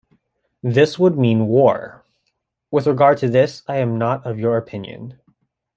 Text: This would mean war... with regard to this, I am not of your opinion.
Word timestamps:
This 0.63 0.97
would 0.97 1.15
mean 1.15 1.45
war... 1.45 2.03
with 2.71 2.87
regard 2.87 3.19
to 3.19 3.29
this, 3.29 3.61
I 3.67 3.75
am 3.77 3.99
not 3.99 4.25
of 4.25 4.39
your 4.39 4.57
opinion. 4.57 5.19